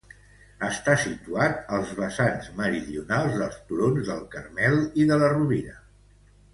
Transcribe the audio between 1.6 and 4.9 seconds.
als vessants meridionals dels turons del Carmel